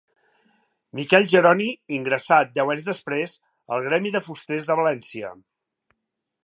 Miquel 0.99 1.27
Jeroni 1.33 1.67
ingressà, 1.97 2.39
deu 2.57 2.73
anys 2.75 2.89
després, 2.89 3.35
al 3.77 3.85
gremi 3.89 4.15
de 4.17 4.25
fusters 4.31 4.71
de 4.71 4.81
València. 4.83 5.35